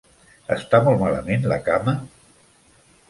[0.55, 1.95] Està molt malament la cama?